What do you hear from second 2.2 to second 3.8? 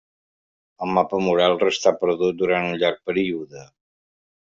durant un llarg període.